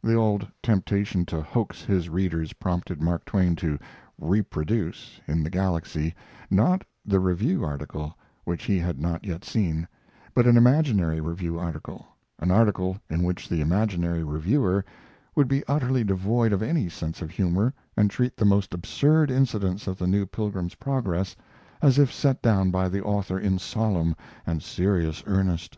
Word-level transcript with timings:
The 0.00 0.14
old 0.14 0.46
temptation 0.62 1.26
to 1.26 1.42
hoax 1.42 1.82
his 1.82 2.08
readers 2.08 2.52
prompted 2.52 3.02
Mark 3.02 3.24
Twain 3.24 3.56
to 3.56 3.80
"reproduce" 4.16 5.20
in 5.26 5.42
the 5.42 5.50
Galaxy, 5.50 6.14
not 6.48 6.86
the 7.04 7.18
Review 7.18 7.64
article, 7.64 8.16
which 8.44 8.62
he 8.62 8.78
had 8.78 9.00
not 9.00 9.24
yet 9.24 9.44
seen, 9.44 9.88
but 10.36 10.46
an 10.46 10.56
imaginary 10.56 11.20
Review 11.20 11.58
article, 11.58 12.06
an 12.38 12.52
article 12.52 12.96
in 13.10 13.24
which 13.24 13.48
the 13.48 13.60
imaginary 13.60 14.22
reviewer 14.22 14.84
would 15.34 15.48
be 15.48 15.64
utterly 15.66 16.04
devoid 16.04 16.52
of 16.52 16.62
any 16.62 16.88
sense 16.88 17.20
of 17.20 17.32
humor 17.32 17.74
and 17.96 18.08
treat 18.08 18.36
the 18.36 18.44
most 18.44 18.72
absurd 18.72 19.32
incidents 19.32 19.88
of 19.88 19.98
The 19.98 20.06
New 20.06 20.26
Pilgrim's 20.26 20.76
Progress 20.76 21.34
as 21.82 21.98
if 21.98 22.12
set 22.12 22.40
down 22.40 22.70
by 22.70 22.88
the 22.88 23.02
author 23.02 23.36
in 23.36 23.58
solemn 23.58 24.14
and 24.46 24.62
serious 24.62 25.24
earnest. 25.26 25.76